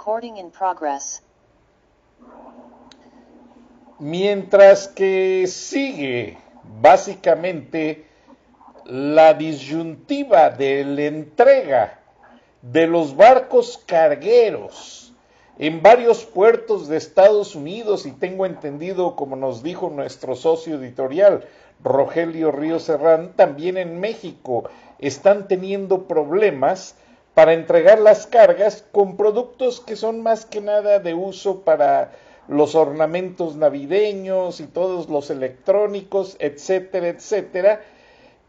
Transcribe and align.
Recording 0.00 0.38
in 0.38 0.50
progress. 0.50 1.22
Mientras 3.98 4.88
que 4.88 5.46
sigue 5.46 6.38
básicamente 6.80 8.06
la 8.86 9.34
disyuntiva 9.34 10.48
de 10.48 10.84
la 10.84 11.02
entrega 11.02 11.98
de 12.62 12.86
los 12.86 13.14
barcos 13.14 13.76
cargueros 13.84 15.12
en 15.58 15.82
varios 15.82 16.24
puertos 16.24 16.88
de 16.88 16.96
Estados 16.96 17.54
Unidos 17.54 18.06
y 18.06 18.12
tengo 18.12 18.46
entendido, 18.46 19.16
como 19.16 19.36
nos 19.36 19.62
dijo 19.62 19.90
nuestro 19.90 20.34
socio 20.34 20.76
editorial, 20.76 21.44
Rogelio 21.84 22.52
Río 22.52 22.78
Serrán, 22.78 23.34
también 23.36 23.76
en 23.76 24.00
México 24.00 24.64
están 24.98 25.46
teniendo 25.46 26.04
problemas 26.04 26.96
para 27.40 27.54
entregar 27.54 27.98
las 28.00 28.26
cargas 28.26 28.84
con 28.92 29.16
productos 29.16 29.80
que 29.80 29.96
son 29.96 30.22
más 30.22 30.44
que 30.44 30.60
nada 30.60 30.98
de 30.98 31.14
uso 31.14 31.62
para 31.62 32.12
los 32.48 32.74
ornamentos 32.74 33.56
navideños 33.56 34.60
y 34.60 34.66
todos 34.66 35.08
los 35.08 35.30
electrónicos, 35.30 36.36
etcétera, 36.38 37.08
etcétera. 37.08 37.80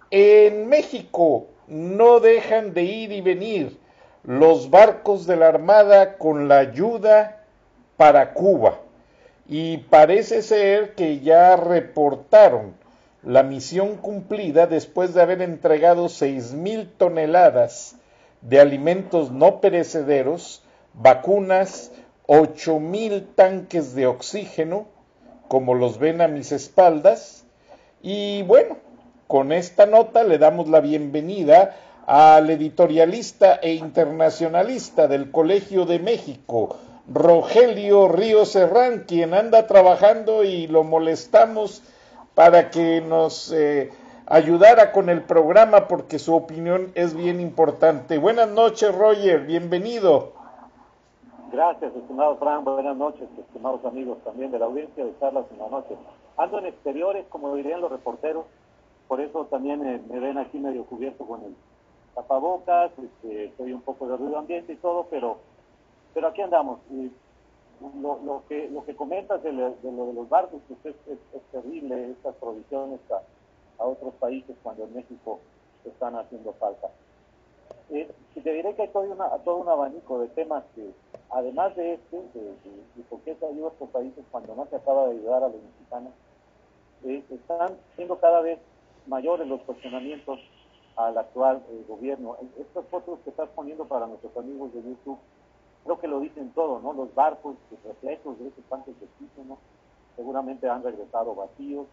En 0.10 0.68
México 0.68 1.46
no 1.70 2.20
dejan 2.20 2.74
de 2.74 2.84
ir 2.84 3.14
y 3.14 3.22
venir 3.22 3.78
los 4.26 4.70
barcos 4.70 5.26
de 5.26 5.38
la 5.38 5.48
Armada 5.48 6.18
con 6.18 6.50
la 6.50 6.58
ayuda 6.58 7.46
para 7.96 8.34
Cuba. 8.34 8.80
Y 9.48 9.78
parece 9.78 10.42
ser 10.42 10.96
que 10.96 11.22
ya 11.22 11.56
reportaron 11.56 12.74
la 13.24 13.44
misión 13.44 13.96
cumplida 13.96 14.68
después 14.68 15.14
de 15.14 15.22
haber 15.22 15.42
entregado 15.42 16.10
seis 16.10 16.52
mil 16.52 16.90
toneladas 16.90 17.96
de 18.42 18.60
alimentos 18.60 19.32
no 19.32 19.62
perecederos, 19.62 20.64
vacunas, 20.94 21.92
ocho 22.26 22.80
mil 22.80 23.28
tanques 23.36 23.96
de 23.96 24.08
oxígeno, 24.08 24.88
como 25.48 25.74
los 25.74 26.00
ven 26.00 26.22
a 26.22 26.28
mis 26.28 26.52
espaldas. 26.52 27.46
Y 28.02 28.44
bueno, 28.44 28.78
con 29.28 29.52
esta 29.52 29.86
nota 29.86 30.24
le 30.24 30.38
damos 30.38 30.68
la 30.68 30.80
bienvenida 30.80 31.76
al 32.08 32.50
editorialista 32.50 33.56
e 33.56 33.74
internacionalista 33.74 35.08
del 35.08 35.32
Colegio 35.32 35.86
de 35.86 36.00
México, 36.00 36.78
Rogelio 37.08 38.08
Río 38.08 38.46
Serrán, 38.46 39.06
quien 39.08 39.34
anda 39.34 39.68
trabajando 39.68 40.44
y 40.44 40.68
lo 40.68 40.84
molestamos 40.84 41.84
para 42.36 42.70
que 42.70 43.02
nos 43.02 43.52
eh, 43.52 43.92
ayudara 44.32 44.94
con 44.94 45.10
el 45.10 45.24
programa 45.24 45.90
porque 45.90 46.18
su 46.18 46.34
opinión 46.34 46.94
es 46.96 47.14
bien 47.14 47.42
importante. 47.42 48.18
Buenas 48.18 48.50
noches, 48.50 48.96
Roger, 48.96 49.42
bienvenido. 49.42 50.32
Gracias, 51.52 51.94
estimado 51.94 52.38
Fran, 52.38 52.64
buenas 52.64 52.96
noches, 52.96 53.28
estimados 53.38 53.84
amigos 53.84 54.20
también 54.24 54.52
de 54.52 54.60
la 54.60 54.68
audiencia 54.68 55.04
de 55.04 55.14
charlas 55.20 55.44
en 55.52 55.60
la 55.60 55.68
noche. 55.68 55.98
Ando 56.38 56.60
en 56.60 56.68
exteriores, 56.68 57.26
como 57.28 57.54
dirían 57.56 57.82
los 57.82 57.92
reporteros, 57.92 58.46
por 59.10 59.20
eso 59.20 59.48
también 59.48 59.86
eh, 59.86 60.02
me 60.10 60.22
ven 60.22 60.38
aquí 60.38 60.60
medio 60.60 60.86
cubierto 60.86 61.26
con 61.26 61.44
el 61.44 61.54
tapabocas, 62.16 62.92
este, 62.98 63.46
estoy 63.48 63.74
un 63.74 63.82
poco 63.82 64.08
de 64.08 64.16
ruido 64.16 64.38
ambiente 64.38 64.72
y 64.72 64.78
todo, 64.78 65.08
pero 65.10 65.40
pero 66.14 66.28
aquí 66.28 66.42
andamos. 66.42 66.80
Y 66.90 67.12
lo, 68.02 68.18
lo 68.24 68.44
que 68.48 68.70
lo 68.70 68.86
que 68.86 68.96
comentas 68.96 69.44
de, 69.44 69.52
lo 69.52 69.72
de 69.72 70.14
los 70.14 70.30
barcos, 70.30 70.62
pues 70.70 70.96
es, 70.96 71.18
es 71.34 71.42
terrible, 71.52 72.12
estas 72.12 72.34
provisiones 72.36 73.02
a 73.82 73.86
otros 73.86 74.14
países 74.16 74.56
cuando 74.64 74.84
en 74.84 74.94
México 74.94 75.40
están 75.84 76.16
haciendo 76.16 76.54
falta. 76.54 76.90
Eh, 77.90 78.10
te 78.34 78.54
diré 78.54 78.76
que 78.76 78.84
hay 78.84 78.88
todo, 78.90 79.04
una, 79.04 79.30
todo 79.40 79.58
un 79.58 79.68
abanico 79.68 80.20
de 80.20 80.28
temas 80.30 80.64
que, 80.76 80.92
además 81.30 81.76
de 81.76 81.96
este, 81.96 82.18
de, 82.18 83.04
por 83.10 83.20
qué 83.22 83.36
se 83.36 83.46
ayuda 83.46 83.66
a 83.66 83.70
otros 83.70 83.90
países 83.90 84.24
cuando 84.32 84.56
no 84.56 84.66
se 84.68 84.76
acaba 84.76 85.08
de 85.08 85.18
ayudar 85.18 85.44
a 85.44 85.50
los 85.50 85.62
mexicanos, 85.62 86.14
eh, 87.04 87.24
están 87.30 87.76
siendo 87.96 88.18
cada 88.20 88.42
vez 88.42 88.60
mayores 89.08 89.48
los 89.48 89.62
cuestionamientos 89.62 90.40
al 90.96 91.18
actual 91.18 91.64
eh, 91.70 91.84
gobierno. 91.88 92.38
Estas 92.60 92.86
fotos 92.88 93.20
que 93.24 93.32
estás 93.32 93.50
poniendo 93.50 93.86
para 93.86 94.08
nuestros 94.08 94.36
amigos 94.38 94.74
de 94.74 94.84
YouTube, 94.84 95.18
creo 95.84 96.00
que 96.00 96.08
lo 96.08 96.20
dicen 96.20 96.52
todo, 96.52 96.80
¿no? 96.80 96.94
Los 96.94 97.14
barcos 97.16 97.56
repletos 97.84 98.40
de 98.40 98.48
esos 98.48 98.64
tanques 98.70 98.98
de 99.00 99.06
oxígeno 99.06 99.58
seguramente 100.16 100.70
han 100.70 100.84
regresado 100.84 101.34
vacíos, 101.34 101.88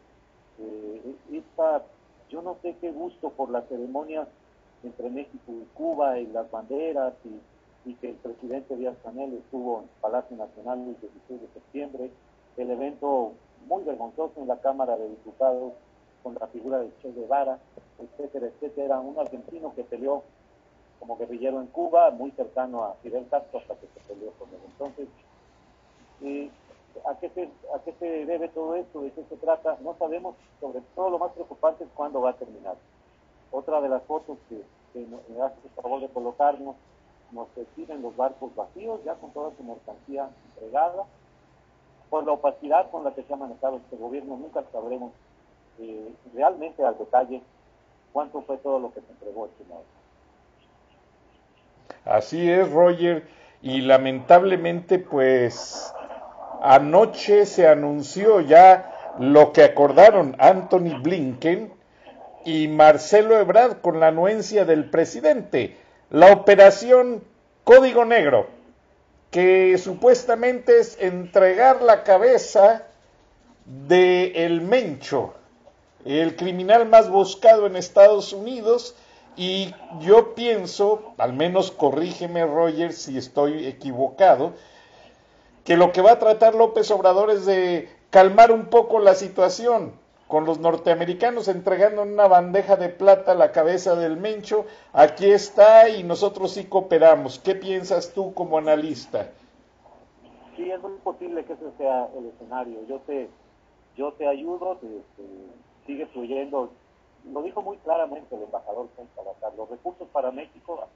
eh, 0.61 1.15
esta, 1.33 1.85
yo 2.31 2.43
no 2.43 2.57
sé 2.63 2.77
qué 2.81 2.91
gusto 2.91 3.31
por 3.31 3.51
las 3.51 3.67
ceremonias 3.69 4.29
entre 4.83 5.11
México 5.11 5.53
y 5.53 5.65
Cuba 5.75 6.19
y 6.19 6.27
las 6.27 6.51
banderas 6.51 7.15
y, 7.25 7.41
que 8.03 8.11
el 8.11 8.17
presidente 8.17 8.77
Díaz 8.77 8.97
Canel 9.03 9.33
estuvo 9.33 9.81
en 9.81 9.89
Palacio 10.03 10.37
Nacional 10.37 10.79
el 10.81 11.01
16 11.01 11.41
de 11.41 11.49
septiembre, 11.55 12.11
el 12.59 12.71
evento 12.71 13.33
muy 13.67 13.83
vergonzoso 13.83 14.35
en 14.37 14.47
la 14.47 14.59
Cámara 14.59 14.99
de 14.99 15.09
Diputados 15.09 15.73
con 16.23 16.37
la 16.39 16.47
figura 16.49 16.81
de 16.81 16.91
Che 17.01 17.11
Guevara, 17.13 17.59
etcétera, 17.99 18.49
etcétera, 18.49 19.01
un 19.01 19.19
argentino 19.19 19.75
que 19.75 19.85
peleó 19.85 20.23
como 21.01 21.17
guerrillero 21.17 21.61
en 21.61 21.69
Cuba, 21.69 22.11
muy 22.11 22.31
cercano 22.33 22.85
a 22.85 22.95
Fidel 23.03 23.27
Castro 23.31 23.61
hasta 23.61 23.75
que 23.77 23.87
se 23.87 24.01
peleó 24.13 24.33
con 24.33 24.49
él. 24.51 24.61
Entonces, 24.67 25.09
eh, 26.23 26.51
¿A 27.07 27.19
qué, 27.19 27.29
se, 27.31 27.45
¿A 27.75 27.79
qué 27.85 27.93
se 27.99 28.27
debe 28.27 28.49
todo 28.49 28.75
esto? 28.77 29.03
¿De 29.03 29.11
qué 29.13 29.25
se 29.29 29.37
trata? 29.37 29.77
No 29.83 29.95
sabemos, 29.99 30.35
sobre 30.61 30.81
todo 30.95 31.11
lo 31.11 31.19
más 31.19 31.33
preocupante 31.33 31.85
es 31.85 31.91
cuándo 31.95 32.21
va 32.21 32.31
a 32.31 32.37
terminar. 32.37 32.77
Otra 33.51 33.81
de 33.81 33.89
las 33.89 34.03
fotos 34.05 34.39
que, 34.49 34.63
que 34.93 35.07
me 35.07 35.43
hace 35.43 35.57
el 35.65 35.71
favor 35.83 36.01
de 36.01 36.09
colocarnos, 36.09 36.77
nos 37.33 37.49
exhiben 37.57 38.03
los 38.03 38.17
barcos 38.17 38.55
vacíos, 38.55 39.01
ya 39.05 39.15
con 39.15 39.31
toda 39.33 39.51
su 39.57 39.63
mercancía 39.63 40.31
entregada. 40.55 41.05
Por 42.11 42.25
la 42.25 42.33
opacidad 42.33 42.91
con 42.91 43.05
la 43.05 43.15
que 43.15 43.23
se 43.23 43.33
ha 43.33 43.37
manejado 43.37 43.77
este 43.77 43.97
gobierno, 43.97 44.37
nunca 44.37 44.65
sabremos 44.73 45.13
eh, 45.79 46.13
realmente 46.35 46.83
al 46.85 46.97
detalle 46.97 47.43
cuánto 48.13 48.43
fue 48.43 48.57
todo 48.59 48.79
lo 48.79 48.93
que 48.93 49.01
se 49.01 49.13
entregó 49.13 49.47
este. 49.47 49.65
Así 52.05 52.51
es, 52.51 52.71
Roger, 52.73 53.29
y 53.61 53.83
lamentablemente, 53.83 54.99
pues 54.99 55.95
Anoche 56.61 57.47
se 57.47 57.69
anunció 57.69 58.41
ya 58.41 59.15
lo 59.19 59.53
que 59.53 59.63
acordaron 59.63 60.37
Anthony 60.39 61.01
Blinken 61.03 61.73
y 62.45 62.69
Marcelo 62.69 63.39
Ebrard 63.39 63.81
con 63.81 64.01
la 64.01 64.09
anuencia 64.09 64.65
del 64.65 64.91
presidente, 64.91 65.77
la 66.11 66.33
operación 66.33 67.23
Código 67.65 68.05
Negro, 68.05 68.47
que 69.31 69.77
supuestamente 69.79 70.81
es 70.81 70.99
entregar 71.01 71.83
la 71.83 72.03
cabeza 72.03 72.85
de 73.67 74.47
el 74.47 74.63
Mencho, 74.63 75.35
el 76.05 76.37
criminal 76.37 76.89
más 76.89 77.11
buscado 77.11 77.67
en 77.67 77.77
Estados 77.77 78.33
Unidos, 78.33 78.97
y 79.37 79.75
yo 80.01 80.35
pienso, 80.35 81.13
al 81.19 81.33
menos 81.33 81.71
corrígeme 81.71 82.45
Roger 82.45 82.93
si 82.93 83.19
estoy 83.19 83.67
equivocado, 83.67 84.55
que 85.69 85.77
lo 85.77 85.93
que 85.93 86.01
va 86.01 86.13
a 86.13 86.19
tratar 86.19 86.55
López 86.55 86.91
Obrador 86.91 87.29
es 87.29 87.45
de 87.45 87.91
calmar 88.09 88.53
un 88.53 88.71
poco 88.71 89.01
la 89.01 89.15
situación 89.15 89.93
con 90.27 90.47
los 90.47 90.59
norteamericanos 90.61 91.47
entregando 91.47 92.05
en 92.05 92.15
una 92.15 92.27
bandeja 92.27 92.77
de 92.77 92.89
plata 92.89 93.35
la 93.35 93.53
cabeza 93.53 93.95
del 93.95 94.17
Mencho, 94.17 94.65
aquí 94.95 95.31
está 95.31 95.91
y 95.91 96.05
nosotros 96.05 96.53
sí 96.53 96.65
cooperamos. 96.65 97.39
¿Qué 97.39 97.55
piensas 97.55 98.15
tú 98.15 98.33
como 98.33 98.57
analista? 98.57 99.31
Sí, 100.57 100.71
es 100.71 100.81
muy 100.81 100.97
posible 101.05 101.45
que 101.45 101.53
ese 101.53 101.71
sea 101.77 102.09
el 102.17 102.25
escenario. 102.29 102.79
Yo 102.89 103.01
te, 103.01 103.29
yo 103.95 104.13
te 104.15 104.27
ayudo, 104.27 104.79
te, 104.79 104.87
sigue 105.85 106.07
fluyendo. 106.07 106.71
Lo 107.31 107.43
dijo 107.43 107.61
muy 107.61 107.77
claramente 107.77 108.35
el 108.35 108.45
embajador. 108.45 108.89
Los 109.55 109.69
recursos 109.69 110.09
para 110.15 110.31
México 110.31 110.89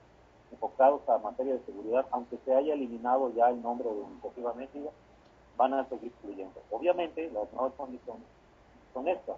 enfocados 0.52 1.08
a 1.08 1.18
materia 1.18 1.54
de 1.54 1.64
seguridad, 1.64 2.06
aunque 2.10 2.38
se 2.44 2.54
haya 2.54 2.74
eliminado 2.74 3.32
ya 3.34 3.48
el 3.48 3.62
nombre 3.62 3.88
de 3.88 4.00
Iniciativa 4.00 4.54
México, 4.54 4.92
van 5.56 5.74
a 5.74 5.88
seguir 5.88 6.12
fluyendo. 6.20 6.60
Obviamente, 6.70 7.30
las 7.32 7.52
nuevas 7.52 7.72
condiciones 7.74 8.22
son 8.92 9.08
estas. 9.08 9.36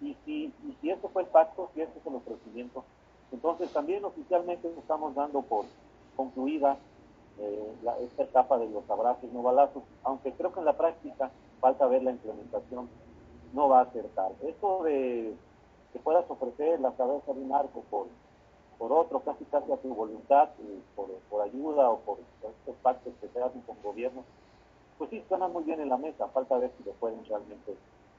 Y 0.00 0.16
si, 0.24 0.52
y 0.82 0.90
eso 0.90 1.08
fue 1.08 1.22
el 1.22 1.28
pacto, 1.28 1.70
si 1.74 1.82
ese 1.82 1.98
es 1.98 2.06
el 2.06 2.14
ofrecimiento, 2.14 2.84
entonces 3.32 3.72
también 3.72 4.04
oficialmente 4.04 4.68
estamos 4.78 5.14
dando 5.14 5.42
por 5.42 5.66
concluida 6.16 6.76
eh, 7.38 7.72
esta 8.02 8.24
etapa 8.24 8.58
de 8.58 8.68
los 8.68 8.88
abrazos 8.90 9.32
no 9.32 9.42
balazos, 9.42 9.82
aunque 10.02 10.32
creo 10.32 10.52
que 10.52 10.60
en 10.60 10.66
la 10.66 10.76
práctica 10.76 11.30
falta 11.60 11.86
ver 11.86 12.02
la 12.02 12.10
implementación, 12.10 12.88
no 13.52 13.68
va 13.68 13.82
a 13.82 13.92
ser 13.92 14.06
tal. 14.14 14.32
Esto 14.42 14.82
de 14.82 15.34
que 15.92 15.98
puedas 15.98 16.24
ofrecer 16.28 16.80
la 16.80 16.92
cabeza 16.92 17.32
de 17.32 17.40
un 17.40 17.52
arco 17.52 17.82
por, 17.90 18.06
por 18.80 18.92
otro, 18.94 19.20
casi 19.20 19.44
casi 19.44 19.70
a 19.70 19.76
tu 19.76 19.94
voluntad, 19.94 20.48
eh, 20.58 20.80
por, 20.96 21.42
ayuda 21.42 21.90
o 21.90 21.98
por, 21.98 22.16
estos 22.18 22.74
pactos 22.82 23.12
que 23.20 23.28
se 23.28 23.42
hacen 23.42 23.60
con 23.60 23.76
gobiernos, 23.82 24.24
pues 24.96 25.10
sí, 25.10 25.22
suena 25.28 25.48
muy 25.48 25.64
bien 25.64 25.82
en 25.82 25.90
la 25.90 25.98
mesa, 25.98 26.28
falta 26.28 26.56
ver 26.56 26.72
si 26.78 26.84
lo 26.84 26.92
pueden 26.92 27.22
realmente 27.26 27.76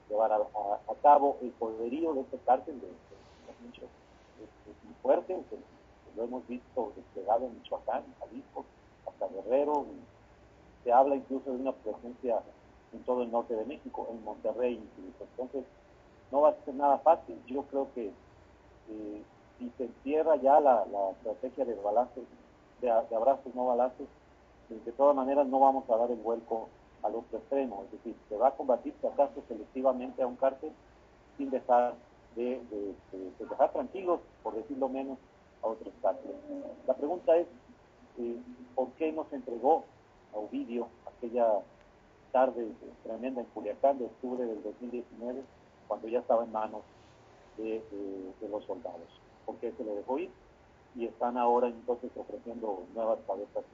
llevar 0.08 0.30
a, 0.30 0.38
cabo 1.02 1.36
el 1.42 1.50
poderío 1.50 2.14
de 2.14 2.20
este 2.20 2.38
cártel 2.46 2.80
de, 2.80 2.86
es, 2.86 4.84
muy 4.84 4.94
fuerte, 5.02 5.36
lo 6.16 6.22
hemos 6.22 6.46
visto 6.46 6.92
desplegado 6.94 7.46
en 7.46 7.54
Michoacán, 7.54 8.04
en 8.04 8.14
Jalisco, 8.20 8.64
hasta 9.04 9.26
Guerrero, 9.34 9.84
se 10.84 10.92
habla 10.92 11.16
incluso 11.16 11.50
de 11.50 11.56
una 11.56 11.72
presencia 11.72 12.40
en 12.92 13.02
todo 13.02 13.22
el 13.24 13.32
norte 13.32 13.56
de 13.56 13.64
México, 13.64 14.06
en 14.12 14.22
Monterrey 14.22 14.74
incluso. 14.74 15.24
Entonces, 15.32 15.64
no 16.30 16.42
va 16.42 16.50
a 16.50 16.64
ser 16.64 16.74
nada 16.74 16.98
fácil. 16.98 17.36
Yo 17.46 17.62
creo 17.62 17.88
que 17.94 18.06
eh, 18.06 19.22
si 19.62 19.70
se 19.78 19.84
encierra 19.84 20.36
ya 20.36 20.58
la, 20.60 20.84
estrategia 21.12 21.64
de 21.64 21.74
balazos, 21.74 22.24
de, 22.80 22.90
abrazos 22.90 23.54
no 23.54 23.66
balazos, 23.66 24.08
de 24.68 24.92
todas 24.92 25.14
maneras 25.14 25.46
no 25.46 25.60
vamos 25.60 25.88
a 25.88 25.96
dar 25.96 26.10
el 26.10 26.18
vuelco 26.18 26.68
al 27.02 27.14
otro 27.14 27.38
extremo. 27.38 27.84
Es 27.84 27.92
decir, 27.92 28.16
se 28.28 28.36
va 28.36 28.48
a 28.48 28.56
combatir 28.56 28.94
si 29.00 29.06
acaso 29.06 29.42
selectivamente 29.46 30.22
a 30.22 30.26
un 30.26 30.36
cártel 30.36 30.72
sin 31.36 31.50
dejar 31.50 31.94
de, 32.34 32.60
dejar 33.38 33.72
tranquilos, 33.72 34.20
por 34.42 34.54
decirlo 34.54 34.88
menos, 34.88 35.18
a 35.62 35.68
otros 35.68 35.92
cárteles. 36.00 36.36
La 36.86 36.94
pregunta 36.94 37.36
es, 37.36 37.46
eh, 38.18 38.36
¿por 38.74 38.88
qué 38.92 39.12
no 39.12 39.26
se 39.30 39.36
entregó 39.36 39.84
a 40.34 40.38
Ovidio 40.38 40.88
aquella 41.06 41.60
tarde 42.32 42.66
tremenda 43.04 43.42
en 43.42 43.46
Culiacán 43.48 43.98
de 43.98 44.06
octubre 44.06 44.44
del 44.44 44.62
2019, 44.62 45.42
cuando 45.86 46.08
ya 46.08 46.20
estaba 46.20 46.44
en 46.44 46.52
manos 46.52 46.82
de, 47.58 47.82
los 48.50 48.64
soldados? 48.64 49.21
¿Por 49.46 49.56
qué 49.56 49.72
se 49.72 49.84
le 49.84 49.94
dejó 49.94 50.18
ir? 50.18 50.30
Y 50.94 51.06
están 51.06 51.38
ahora 51.38 51.68
entonces 51.68 52.10
ofreciendo 52.16 52.84
nuevas 52.94 53.18
cabezas 53.26 53.64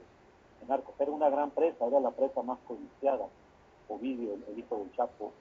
en 0.63 0.71
arco. 0.71 0.93
Era 0.99 1.11
una 1.11 1.29
gran 1.29 1.51
presa, 1.51 1.85
era 1.85 1.99
la 1.99 2.11
presa 2.11 2.41
más 2.43 2.59
codiciada, 2.67 3.27
Ovidio, 3.87 4.33
el, 4.33 4.59
hijo 4.59 4.77
del 4.77 4.91
Chapo, 4.93 5.33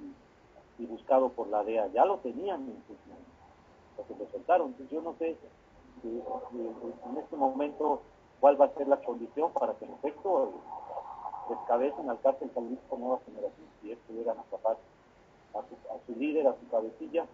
y, 0.78 0.86
buscado 0.86 1.28
por 1.30 1.48
la 1.48 1.62
DEA. 1.64 1.88
Ya 1.88 2.04
lo 2.04 2.18
tenían 2.18 2.62
en 2.62 2.82
sus 2.86 2.96
lo 4.18 4.30
soltaron. 4.30 4.68
Entonces 4.68 4.90
yo 4.90 5.02
no 5.02 5.14
sé 5.18 5.36
en 6.04 7.16
este 7.18 7.36
momento 7.36 8.00
cuál 8.40 8.60
va 8.60 8.66
a 8.66 8.74
ser 8.74 8.88
la 8.88 8.98
condición 8.98 9.52
para 9.52 9.74
que 9.74 9.84
en 9.84 9.92
efecto 9.92 10.52
descabecen 11.48 12.08
al 12.08 12.20
cártel 12.20 12.50
Jalisco 12.54 12.96
Nueva 12.96 13.20
Generación, 13.24 13.66
si 13.80 13.92
es 13.92 13.98
que 14.06 14.12
llegan 14.12 14.38
a 14.38 14.42
tapar 14.44 14.76
a 15.54 16.06
su, 16.06 16.14
líder, 16.14 16.46
a 16.46 16.54
su 16.54 16.68
cabecilla, 16.68 17.26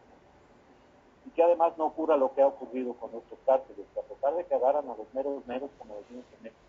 y 1.26 1.30
que 1.30 1.42
además 1.42 1.72
no 1.78 1.86
ocurra 1.86 2.16
lo 2.16 2.34
que 2.34 2.42
ha 2.42 2.46
ocurrido 2.46 2.94
con 2.94 3.10
otros 3.10 3.38
cárteles, 3.46 3.86
que 3.94 4.00
a 4.00 4.02
pesar 4.02 4.34
de 4.34 4.44
que 4.44 4.54
agarran 4.54 4.84
a 4.88 4.96
los 4.96 5.12
meros 5.14 5.46
meros, 5.46 5.70
como 5.78 5.96
decimos 5.96 6.24
en 6.36 6.42
México, 6.44 6.60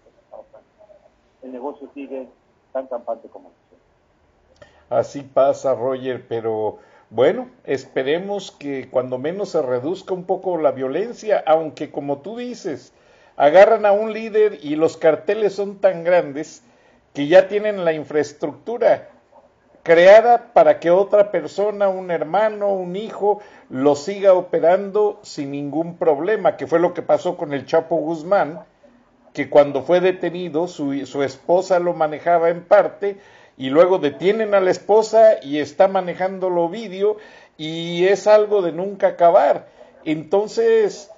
el 1.44 1.52
negocio 1.52 1.90
sigue 1.94 2.28
tan 2.74 2.88
campante 2.88 3.28
como 3.30 3.52
Así 4.90 5.22
pasa, 5.22 5.74
Roger, 5.74 6.28
pero 6.28 6.78
bueno, 7.10 7.50
esperemos 7.63 8.52
que 8.52 8.90
cuando 8.90 9.18
menos 9.18 9.50
se 9.50 9.62
reduzca 9.62 10.13
un 10.13 10.25
poco 10.25 10.58
la 10.58 10.72
violencia, 10.72 11.44
aunque 11.46 11.92
como 11.92 12.19
tú 12.19 12.38
dices, 12.38 12.94
agarran 13.36 13.86
a 13.86 13.92
un 13.92 14.13
líder 14.13 14.60
y 14.63 14.75
los 14.75 14.98
carteles 14.98 15.54
son 15.54 15.80
tan 15.80 16.04
grandes 16.04 16.63
que 17.13 17.28
ya 17.28 17.48
tienen 17.48 17.86
la 17.86 17.94
infraestructura 17.94 19.10
creada 19.86 20.52
para 20.52 20.80
que 20.80 20.90
otra 20.90 21.30
persona, 21.30 21.90
un 21.90 22.10
hermano, 22.10 22.74
un 22.74 22.96
hijo, 22.96 23.40
lo 23.70 23.96
siga 23.96 24.34
operando 24.34 25.20
sin 25.22 25.52
ningún 25.52 25.98
problema, 25.98 26.58
que 26.58 26.66
fue 26.66 26.80
lo 26.80 26.96
que 26.96 27.04
pasó 27.04 27.38
con 27.38 27.54
el 27.54 27.68
Chapo 27.68 27.98
Guzmán, 27.98 28.66
que 29.32 29.48
cuando 29.48 29.84
fue 29.84 30.00
detenido 30.00 30.68
su, 30.68 31.06
su 31.06 31.22
esposa 31.22 31.78
lo 31.78 31.94
manejaba 31.94 32.50
en 32.50 32.64
parte 32.64 33.20
y 33.58 33.70
luego 33.70 34.00
detienen 34.00 34.56
a 34.56 34.60
la 34.60 34.72
esposa 34.72 35.36
y 35.44 35.60
está 35.60 35.88
manejando 35.88 36.50
lo 36.50 36.68
vídeo 36.68 37.18
y 37.56 38.08
es 38.08 38.26
algo 38.26 38.64
de 38.64 38.72
nunca 38.72 39.10
acabar. 39.10 39.68
Entonces, 40.04 41.12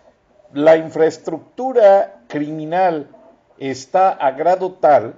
la 0.52 0.75
infraestructura 0.75 2.19
criminal 2.28 3.08
está 3.60 4.10
a 4.10 4.31
grado 4.31 4.74
tal 4.74 5.16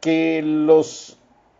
que 0.00 0.40
los 0.42 1.18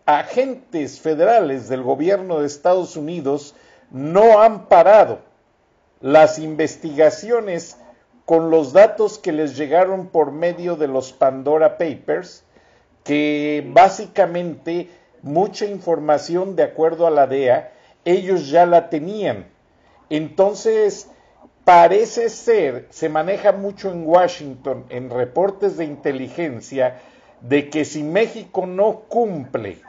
agentes 0.08 1.00
federales 1.00 1.68
del 1.68 1.82
gobierno 1.82 2.40
de 2.40 2.46
Estados 2.46 2.96
Unidos 2.96 3.54
no 3.90 4.40
han 4.40 4.66
parado 4.66 5.18
las 6.00 6.38
investigaciones 6.38 7.76
con 8.24 8.50
los 8.50 8.72
datos 8.72 9.18
que 9.18 9.32
les 9.32 9.54
llegaron 9.58 10.06
por 10.06 10.32
medio 10.32 10.76
de 10.76 10.88
los 10.88 11.12
Pandora 11.12 11.76
Papers, 11.76 12.42
que 13.04 13.62
básicamente 13.70 14.88
mucha 15.20 15.66
información 15.66 16.56
de 16.56 16.62
acuerdo 16.62 17.06
a 17.06 17.10
la 17.10 17.26
DEA, 17.26 17.72
ellos 18.06 18.48
ya 18.48 18.64
la 18.64 18.88
tenían. 18.88 19.44
Entonces, 20.08 21.10
parece 21.66 22.30
ser, 22.30 22.86
se 22.88 23.10
maneja 23.10 23.52
mucho 23.52 23.90
en 23.90 24.06
Washington, 24.06 24.86
en 24.88 25.10
reportes 25.10 25.76
de 25.76 25.84
inteligencia, 25.84 26.98
de 27.42 27.68
que 27.68 27.84
si 27.84 28.02
México 28.02 28.64
no 28.64 29.00
cumple 29.00 29.82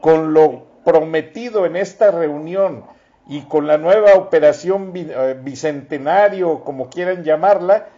con 0.00 0.32
lo 0.32 0.66
prometido 0.84 1.66
en 1.66 1.76
esta 1.76 2.10
reunión 2.10 2.84
y 3.28 3.42
con 3.42 3.66
la 3.66 3.78
nueva 3.78 4.14
operación 4.14 4.92
eh, 4.94 5.38
bicentenario, 5.40 6.64
como 6.64 6.90
quieran 6.90 7.22
llamarla, 7.22 7.88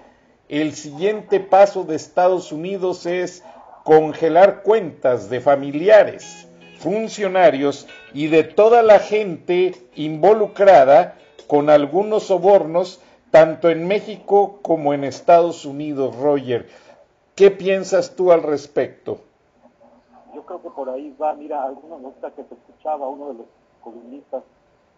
el 0.48 0.74
siguiente 0.74 1.40
paso 1.40 1.84
de 1.84 1.96
Estados 1.96 2.52
Unidos 2.52 3.06
es 3.06 3.42
congelar 3.84 4.62
cuentas 4.62 5.30
de 5.30 5.40
familiares, 5.40 6.46
funcionarios 6.78 7.86
y 8.12 8.26
de 8.26 8.44
toda 8.44 8.82
la 8.82 8.98
gente 8.98 9.74
involucrada 9.94 11.16
con 11.46 11.70
algunos 11.70 12.24
sobornos 12.24 13.00
tanto 13.30 13.70
en 13.70 13.88
México 13.88 14.58
como 14.60 14.92
en 14.92 15.04
Estados 15.04 15.64
Unidos, 15.64 16.14
Roger. 16.16 16.68
¿Qué 17.34 17.50
piensas 17.50 18.14
tú 18.14 18.30
al 18.30 18.42
respecto? 18.42 19.22
Yo 20.34 20.44
creo 20.44 20.62
que 20.62 20.70
por 20.70 20.88
ahí 20.90 21.14
va, 21.20 21.34
mira, 21.34 21.62
alguna 21.62 21.98
nota 21.98 22.30
que 22.30 22.42
te 22.44 22.54
escuchaba, 22.54 23.08
uno 23.08 23.28
de 23.28 23.34
los 23.34 23.46
columnistas 23.82 24.42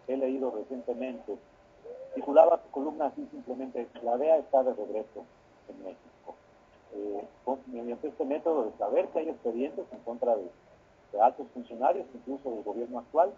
he 0.07 0.15
leído 0.15 0.51
recientemente, 0.51 1.37
titulaba 2.13 2.61
su 2.63 2.71
columna 2.71 3.07
así 3.07 3.27
simplemente, 3.31 3.87
la 4.03 4.17
DEA 4.17 4.37
está 4.37 4.63
de 4.63 4.73
regreso 4.73 5.25
en 5.67 5.83
México 5.83 6.15
eh, 6.95 7.27
mediante 7.67 8.07
este 8.07 8.25
método 8.25 8.65
de 8.65 8.77
saber 8.77 9.07
que 9.09 9.19
hay 9.19 9.29
expedientes 9.29 9.85
en 9.91 9.99
contra 9.99 10.35
de, 10.35 10.49
altos 11.21 11.47
funcionarios, 11.53 12.05
incluso 12.13 12.51
del 12.51 12.63
gobierno 12.63 12.99
actual, 12.99 13.31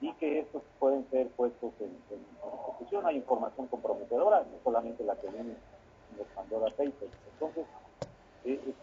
y 0.00 0.10
que 0.14 0.40
estos 0.40 0.62
pueden 0.78 1.06
ser 1.10 1.28
puestos 1.28 1.72
en, 1.80 1.94
ejecución. 2.64 3.04
Hay 3.04 3.16
información 3.16 3.66
comprometedora, 3.66 4.40
no 4.40 4.58
solamente 4.64 5.04
la 5.04 5.16
que 5.16 5.28
viene 5.28 5.50
en 5.50 6.18
los 6.18 6.26
Pandora 6.28 6.70
Papers. 6.70 7.12
Entonces, 7.34 7.66
eh, 8.44 8.74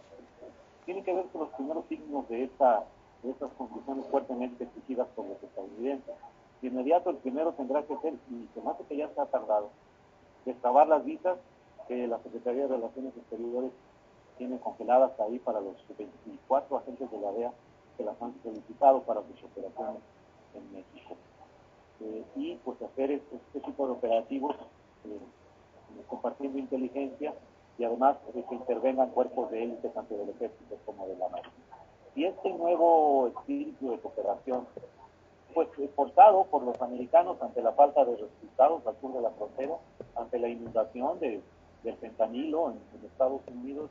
tiene 0.88 1.04
que 1.04 1.14
ver 1.14 1.26
con 1.26 1.42
los 1.42 1.50
primeros 1.50 1.86
signos 1.90 2.30
de, 2.30 2.46
esta, 2.46 2.86
de 3.22 3.32
estas 3.32 3.52
condiciones 3.58 4.06
fuertemente 4.08 4.64
exigidas 4.64 5.06
por 5.18 5.28
los 5.28 5.44
estadounidenses. 5.44 6.16
De 6.62 6.70
inmediato, 6.70 7.10
el 7.10 7.18
primero 7.18 7.52
tendrá 7.52 7.84
que 7.84 7.98
ser, 7.98 8.14
y 8.32 8.48
se 8.54 8.62
me 8.62 8.72
que 8.88 8.96
ya 8.96 9.06
está 9.06 9.26
tardado, 9.26 9.70
destrabar 10.46 10.88
las 10.88 11.04
visas 11.04 11.38
que 11.90 12.08
la 12.08 12.20
Secretaría 12.20 12.64
de 12.64 12.76
Relaciones 12.78 13.16
Exteriores 13.18 13.72
tiene 14.38 14.60
congeladas 14.60 15.12
ahí 15.20 15.40
para 15.40 15.60
los 15.60 15.76
24 15.98 16.78
agentes 16.78 17.12
de 17.12 17.20
la 17.20 17.32
DEA 17.34 17.52
que 17.98 18.06
las 18.06 18.22
han 18.22 18.34
solicitado 18.42 19.02
para 19.02 19.22
sus 19.24 19.44
operaciones 19.44 20.02
en 20.56 20.72
México. 20.72 21.16
Eh, 22.00 22.24
y 22.38 22.56
pues 22.64 22.82
hacer 22.82 23.12
este, 23.12 23.60
tipo 23.60 23.88
de 23.88 23.92
operativos 23.92 24.56
eh, 25.04 25.20
compartiendo 26.08 26.60
inteligencia 26.60 27.34
y 27.78 27.84
además 27.84 28.18
de 28.34 28.44
que 28.44 28.56
intervengan 28.56 29.10
cuerpos 29.12 29.52
de 29.52 29.64
élite 29.64 29.90
tanto 29.90 30.18
del 30.18 30.30
ejército 30.30 30.78
como 30.86 31.08
de 31.08 31.16
la 31.16 31.30
marina. 31.30 31.52
si 32.14 32.26
este 32.26 32.52
nuevo 32.54 33.28
espíritu 33.28 33.92
de 33.92 34.00
cooperación, 34.00 34.68
pues 35.54 35.70
forzado 35.96 36.46
por 36.46 36.64
los 36.64 36.80
americanos 36.82 37.42
ante 37.42 37.62
la 37.62 37.72
falta 37.74 38.04
de 38.06 38.16
resultados 38.16 38.86
al 38.86 39.00
sur 39.00 39.14
de 39.14 39.22
la 39.22 39.32
frontera, 39.32 39.76
ante 40.16 40.40
la 40.40 40.50
inundación 40.50 41.20
de, 41.20 41.42
del 41.84 41.98
fentanilo 41.98 42.72
en, 42.72 43.06
Estados 43.06 43.42
Unidos, 43.48 43.90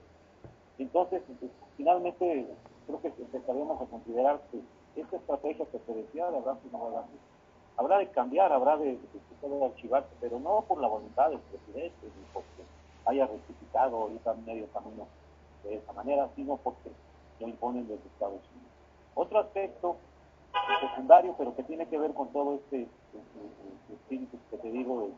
entonces 0.79 1.23
pues, 1.41 1.51
finalmente 1.77 2.47
creo 2.87 3.03
que 3.03 3.09
empezaremos 3.09 3.81
a 3.81 3.87
considerar 3.87 4.41
que 4.53 4.61
esta 5.01 5.17
estrategia 5.17 5.67
que 5.67 5.81
se 5.81 5.95
decía 5.95 6.31
de 6.31 6.39
Abraham 6.39 6.59
habrá 7.77 7.99
de 7.99 8.09
cambiar, 8.11 8.53
habrá 8.53 8.77
de, 8.77 8.93
de, 8.97 9.65
archivarse, 9.65 10.09
pero 10.21 10.39
no 10.39 10.65
por 10.69 10.81
la 10.81 10.89
voluntad 10.89 11.31
del 11.31 11.41
presidente, 11.41 11.97
ni 12.03 12.25
porque 12.33 12.63
haya 13.07 13.27
rectificado 13.27 14.03
ahorita 14.03 14.35
medio 14.47 14.67
camino 14.69 15.07
de 15.65 15.77
esa 15.77 15.93
manera, 15.93 16.29
sino 16.37 16.57
porque 16.57 16.91
lo 17.41 17.49
imponen 17.49 17.87
desde 17.87 18.07
Estados 18.09 18.41
Unidos. 18.53 18.73
Otro 19.15 19.39
aspecto 19.39 19.97
secundario, 20.81 21.35
pero 21.39 21.55
que 21.55 21.63
tiene 21.63 21.87
que 21.87 21.99
ver 21.99 22.13
con 22.13 22.29
todo 22.29 22.55
este, 22.55 22.83
este, 22.83 23.39
este 23.81 23.95
espíritu 23.95 24.39
que 24.51 24.59
te 24.59 24.71
digo, 24.71 25.09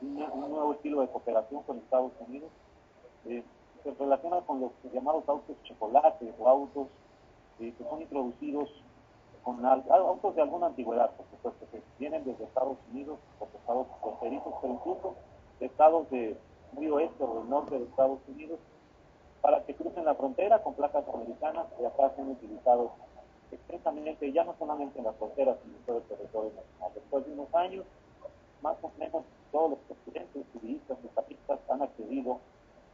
de 0.00 0.06
un, 0.06 0.50
nuevo 0.50 0.72
estilo 0.72 1.00
de 1.00 1.08
cooperación 1.08 1.62
con 1.62 1.78
Estados 1.78 2.12
Unidos, 2.26 2.50
eh, 3.26 3.42
se 3.82 3.90
relaciona 3.92 4.40
con 4.42 4.60
los 4.60 4.70
llamados 4.92 5.28
autos 5.28 5.56
chocolate 5.64 6.32
o 6.38 6.48
autos 6.48 6.86
eh, 7.60 7.72
que 7.76 7.84
son 7.84 8.00
introducidos 8.00 8.70
con 9.42 9.64
autos 9.66 10.36
de 10.36 10.42
alguna 10.42 10.66
antigüedad, 10.66 11.10
por 11.16 11.26
supuesto, 11.26 11.66
que 11.72 11.82
vienen 11.98 12.24
desde 12.24 12.44
Estados 12.44 12.78
Unidos, 12.92 13.18
por 13.40 13.48
estados 13.48 13.86
fronterizos, 14.00 14.54
pero 14.60 14.74
incluso 14.74 15.14
de 15.58 15.66
estados 15.66 16.08
de 16.10 16.36
muy 16.72 16.88
oeste 16.90 17.22
o 17.24 17.40
del 17.40 17.50
norte 17.50 17.78
de 17.78 17.84
Estados 17.84 18.20
Unidos, 18.28 18.58
para 19.40 19.64
que 19.64 19.74
crucen 19.74 20.04
la 20.04 20.14
frontera 20.14 20.62
con 20.62 20.74
placas 20.74 21.04
americanas 21.12 21.66
y 21.80 21.84
acá 21.84 22.12
son 22.16 22.30
utilizados 22.30 22.90
extensamente, 23.50 24.32
ya 24.32 24.44
no 24.44 24.54
solamente 24.58 24.98
en 24.98 25.04
las 25.04 25.16
fronteras, 25.16 25.56
sino 25.62 25.76
en 25.76 25.82
todo 25.84 25.96
el 25.98 26.04
territorio 26.04 26.50
nacional. 26.50 26.92
Después 26.94 27.26
de 27.26 27.32
unos 27.32 27.54
años, 27.54 27.84
más 28.62 28.76
o 28.82 28.90
menos 28.98 29.24
todos 29.50 29.70
los 29.70 29.78
presidentes, 29.80 30.46
turistas, 30.52 30.98
estatistas 31.04 31.60
han 31.68 31.82
accedido 31.82 32.38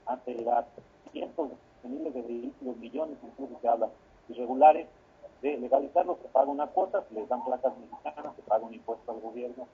a 0.06 0.14
acelerar 0.14 0.66
cientos 1.12 1.50
de 1.82 1.88
miles 1.88 2.14
de 2.14 2.22
vehículos, 2.22 2.76
millones 2.78 3.18
incluso 3.22 3.58
se 3.60 3.68
habla, 3.68 3.88
irregulares, 4.28 4.88
de 5.42 5.56
legalizarlos, 5.56 6.18
se 6.20 6.28
paga 6.28 6.50
una 6.50 6.66
cuota, 6.66 7.04
se 7.08 7.14
les 7.14 7.28
dan 7.28 7.44
placas 7.44 7.72
mexicanas, 7.78 8.34
se 8.34 8.42
paga 8.42 8.66
un 8.66 8.74
impuesto 8.74 9.12
al 9.12 9.20
gobierno 9.20 9.68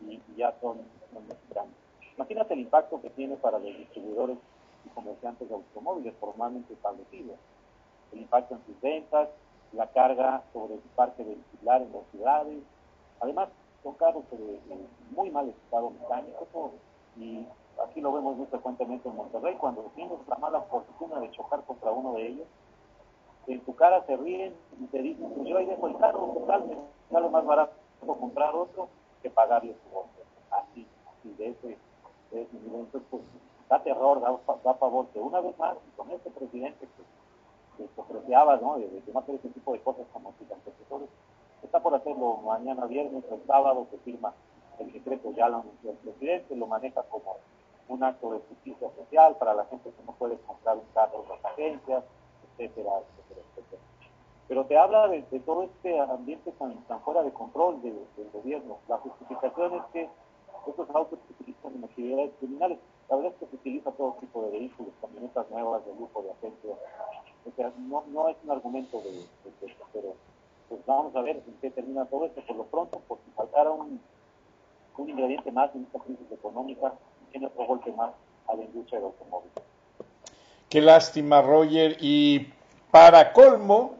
y, 0.00 0.20
ya 0.36 0.52
son, 0.60 0.78
son 1.12 1.28
mexicanos. 1.28 1.83
Imagínate 2.16 2.54
el 2.54 2.60
impacto 2.60 3.00
que 3.00 3.10
tiene 3.10 3.36
para 3.36 3.58
los 3.58 3.76
distribuidores 3.76 4.38
y 4.84 4.88
comerciantes 4.90 5.48
de 5.48 5.54
automóviles 5.54 6.14
formalmente 6.20 6.72
establecidos. 6.72 7.36
El 8.12 8.20
impacto 8.20 8.54
en 8.54 8.64
sus 8.66 8.80
ventas, 8.80 9.28
la 9.72 9.88
carga 9.88 10.42
sobre 10.52 10.76
su 10.76 10.88
parque 10.94 11.24
vehicular 11.24 11.82
en 11.82 11.92
las 11.92 12.06
ciudades. 12.12 12.62
Además, 13.20 13.48
son 13.82 13.94
carros 13.94 14.24
de, 14.30 14.60
muy 15.10 15.30
mal 15.30 15.48
estado 15.48 15.90
mecánico 15.90 16.72
y 17.16 17.46
aquí 17.82 18.00
lo 18.00 18.12
vemos 18.12 18.36
muy 18.36 18.46
frecuentemente 18.46 19.08
en 19.08 19.16
Monterrey, 19.16 19.56
cuando 19.56 19.82
tienes 19.94 20.18
la 20.26 20.36
mala 20.36 20.60
fortuna 20.62 21.20
de 21.20 21.30
chocar 21.30 21.62
contra 21.64 21.90
uno 21.90 22.14
de 22.14 22.28
ellos, 22.28 22.46
en 23.46 23.60
tu 23.60 23.74
cara 23.74 24.04
se 24.06 24.16
ríen 24.16 24.54
y 24.80 24.86
te 24.86 25.02
dicen, 25.02 25.30
pues 25.34 25.46
yo 25.46 25.58
ahí 25.58 25.66
dejo 25.66 25.86
el 25.88 25.96
carro, 25.98 26.32
total, 26.34 26.64
me 26.66 26.76
sale 27.10 27.28
más 27.28 27.44
barato 27.44 27.72
comprar 28.06 28.54
otro 28.54 28.88
que 29.22 29.30
pagarle 29.30 29.74
su 29.74 29.96
otro. 29.96 30.24
Así, 30.50 30.86
así 31.06 31.34
de 31.34 31.48
ese, 31.48 31.78
de. 32.34 32.48
Entonces, 32.52 33.02
pues, 33.10 33.22
da 33.68 33.82
terror, 33.82 34.20
da, 34.20 34.38
da 34.62 34.74
favor 34.74 35.06
que 35.08 35.20
una 35.20 35.40
vez 35.40 35.58
más, 35.58 35.76
con 35.96 36.10
este 36.10 36.30
presidente 36.30 36.86
que, 37.76 37.84
que 37.84 38.00
ofreceaba, 38.00 38.56
¿no? 38.56 38.78
De, 38.78 38.88
de, 38.88 39.02
no 39.12 39.20
hacer 39.20 39.36
ese 39.36 39.48
tipo 39.48 39.72
de 39.72 39.80
cosas 39.80 40.06
como 40.12 40.32
sus 40.38 40.50
antecesores, 40.50 41.08
está 41.62 41.80
por 41.80 41.94
hacerlo 41.94 42.38
mañana 42.44 42.86
viernes 42.86 43.24
o 43.30 43.34
el 43.34 43.46
sábado, 43.46 43.86
que 43.90 43.98
firma 43.98 44.34
el 44.78 44.92
decreto, 44.92 45.32
ya 45.32 45.48
lo 45.48 45.58
anunció 45.58 45.90
el 45.90 45.96
presidente, 45.98 46.56
lo 46.56 46.66
maneja 46.66 47.02
como 47.04 47.36
un 47.88 48.02
acto 48.02 48.32
de 48.32 48.40
justicia 48.48 48.88
social 48.96 49.36
para 49.36 49.54
la 49.54 49.64
gente 49.66 49.90
que 49.90 50.02
no 50.04 50.12
puede 50.12 50.36
comprar 50.38 50.76
un 50.76 50.86
carro 50.94 51.22
en 51.22 51.28
las 51.28 51.44
agencias, 51.44 52.04
etcétera, 52.58 52.90
etcétera, 52.98 53.46
etcétera. 53.50 53.82
Pero 54.48 54.64
te 54.66 54.78
habla 54.78 55.08
de, 55.08 55.22
todo 55.40 55.62
este 55.64 55.98
ambiente 55.98 56.52
tan, 56.52 56.76
tan 56.84 57.00
fuera 57.00 57.22
de 57.22 57.32
control 57.32 57.80
del 57.82 58.30
gobierno. 58.32 58.78
La 58.88 58.98
justificación 58.98 59.74
es 59.74 59.82
que 59.92 60.08
estos 60.70 60.90
autos 60.90 61.18
se 61.26 61.32
utilizan 61.34 61.74
en 61.74 61.84
actividades 61.84 62.30
criminales. 62.38 62.78
La 63.08 63.16
verdad 63.16 63.32
es 63.32 63.38
que 63.38 63.46
se 63.46 63.56
utiliza 63.56 63.90
todo 63.92 64.16
tipo 64.20 64.42
de 64.42 64.50
vehículos, 64.50 64.92
camionetas 65.00 65.50
nuevas, 65.50 65.84
de 65.84 65.94
lujo, 65.94 66.22
de 66.22 66.30
agencia. 66.30 66.74
O 67.46 67.56
sea, 67.56 67.72
no, 67.78 68.04
no 68.08 68.28
es 68.28 68.36
un 68.42 68.50
argumento 68.50 69.00
de, 69.00 69.12
de, 69.12 69.74
pero 69.92 70.14
pues 70.68 70.80
vamos 70.86 71.14
a 71.14 71.20
ver 71.20 71.36
en 71.36 71.54
qué 71.60 71.70
termina 71.70 72.06
todo 72.06 72.26
esto. 72.26 72.40
Por 72.46 72.56
lo 72.56 72.64
pronto, 72.64 73.00
por 73.06 73.18
si 73.24 73.30
faltara 73.32 73.70
un, 73.70 74.00
un 74.96 75.08
ingrediente 75.10 75.52
más 75.52 75.74
en 75.74 75.84
esta 75.84 75.98
crisis 76.00 76.30
económica, 76.32 76.94
tiene 77.30 77.46
otro 77.46 77.66
golpe 77.66 77.92
más 77.92 78.12
a 78.48 78.54
la 78.54 78.64
industria 78.64 78.98
del 79.00 79.06
automóvil. 79.06 79.50
Qué 80.68 80.80
lástima, 80.80 81.42
Roger. 81.42 81.96
Y 82.00 82.52
para 82.90 83.32
colmo, 83.32 83.94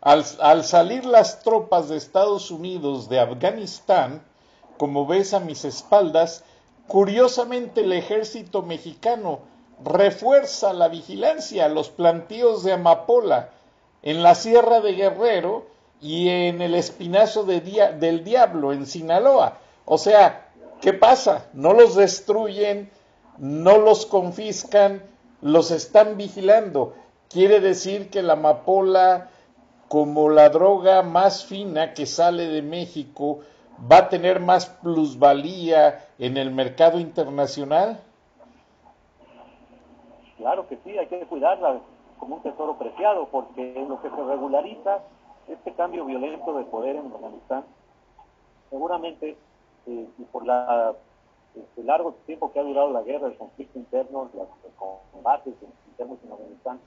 al, 0.00 0.24
al, 0.40 0.64
salir 0.64 1.04
las 1.04 1.42
tropas 1.42 1.88
de 1.88 1.96
Estados 1.96 2.50
Unidos 2.50 3.08
de 3.08 3.20
Afganistán, 3.20 4.22
como 4.78 5.06
ves 5.06 5.34
a 5.34 5.40
mis 5.40 5.64
espaldas, 5.64 6.44
curiosamente 6.86 7.82
el 7.82 7.92
ejército 7.92 8.62
mexicano 8.62 9.40
refuerza 9.84 10.72
la 10.72 10.88
vigilancia, 10.88 11.68
los 11.68 11.90
plantíos 11.90 12.64
de 12.64 12.72
amapola 12.72 13.50
en 14.02 14.22
la 14.22 14.34
Sierra 14.34 14.80
de 14.80 14.94
Guerrero 14.94 15.66
y 16.00 16.28
en 16.28 16.62
el 16.62 16.74
Espinazo 16.74 17.44
de 17.44 17.60
del 17.60 18.24
Diablo, 18.24 18.72
en 18.72 18.86
Sinaloa. 18.86 19.58
O 19.84 19.98
sea, 19.98 20.48
¿qué 20.80 20.92
pasa? 20.92 21.46
No 21.52 21.72
los 21.72 21.94
destruyen, 21.94 22.90
no 23.38 23.78
los 23.78 24.06
confiscan, 24.06 25.02
los 25.42 25.70
están 25.70 26.16
vigilando. 26.16 26.94
Quiere 27.28 27.60
decir 27.60 28.10
que 28.10 28.22
la 28.22 28.34
amapola, 28.34 29.30
como 29.88 30.30
la 30.30 30.48
droga 30.48 31.02
más 31.02 31.44
fina 31.44 31.94
que 31.94 32.06
sale 32.06 32.48
de 32.48 32.62
México, 32.62 33.40
va 33.90 33.98
a 33.98 34.08
tener 34.08 34.40
más 34.40 34.66
plusvalía 34.66 36.04
en 36.18 36.36
el 36.36 36.50
mercado 36.50 36.98
internacional? 36.98 38.00
Claro 40.36 40.68
que 40.68 40.78
sí, 40.84 40.96
hay 40.96 41.06
que 41.06 41.20
cuidarla 41.26 41.80
como 42.18 42.36
un 42.36 42.42
tesoro 42.42 42.78
preciado, 42.78 43.28
porque 43.28 43.84
lo 43.88 44.00
que 44.00 44.10
se 44.10 44.16
regulariza 44.16 44.98
este 45.48 45.72
cambio 45.72 46.04
violento 46.04 46.56
de 46.56 46.64
poder 46.64 46.96
en 46.96 47.12
Afganistán, 47.12 47.64
seguramente, 48.70 49.36
eh, 49.86 50.08
y 50.18 50.22
por 50.24 50.46
la 50.46 50.94
este 51.54 51.82
largo 51.82 52.12
tiempo 52.26 52.52
que 52.52 52.60
ha 52.60 52.62
durado 52.62 52.92
la 52.92 53.02
guerra, 53.02 53.28
el 53.28 53.36
conflicto 53.36 53.78
interno, 53.78 54.30
los, 54.34 54.48
combates 55.12 55.54
internos 55.88 56.18
en 56.24 56.32
Afganistán, 56.32 56.80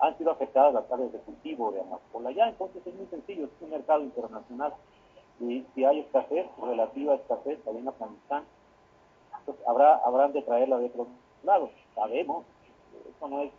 han 0.00 0.18
sido 0.18 0.32
afectadas 0.32 0.74
las 0.74 0.90
áreas 0.90 1.12
de 1.12 1.18
cultivo 1.20 1.72
de 1.72 1.80
amapola. 1.80 2.30
Ya, 2.32 2.48
entonces 2.48 2.86
es 2.86 2.94
muy 2.94 3.06
sencillo, 3.06 3.44
es 3.44 3.62
un 3.62 3.70
mercado 3.70 4.02
internacional 4.02 4.74
y 5.40 5.66
si 5.74 5.84
hay 5.84 6.00
escasez, 6.00 6.46
relativa 6.60 7.14
escasez 7.14 7.58
ahí 7.66 7.78
en 7.78 7.88
Afganistán, 7.88 8.44
pues 9.44 9.58
habrá, 9.66 9.96
habrán 9.96 10.32
de 10.32 10.42
traerla 10.42 10.78
de 10.78 10.86
otros 10.86 11.08
lados. 11.42 11.70
Sabemos, 11.94 12.44
eso 13.08 13.28
no 13.28 13.42
es 13.42 13.52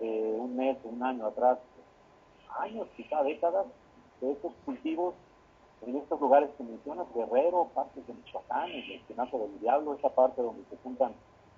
eh, 0.00 0.36
un 0.38 0.56
mes, 0.56 0.76
un 0.84 1.02
año 1.02 1.26
atrás, 1.26 1.58
años, 2.58 2.88
quizá 2.96 3.22
décadas, 3.22 3.66
de 4.20 4.32
estos 4.32 4.52
cultivos 4.64 5.14
en 5.86 5.96
estos 5.96 6.20
lugares 6.20 6.50
que 6.56 6.64
mencionas, 6.64 7.06
Guerrero, 7.14 7.68
partes 7.74 8.06
de 8.06 8.14
Michoacán, 8.14 8.70
el 8.70 8.92
Espinazo 8.92 9.38
del 9.38 9.60
Diablo, 9.60 9.94
esa 9.94 10.08
parte 10.08 10.42
donde 10.42 10.64
se 10.68 10.76
juntan 10.78 11.12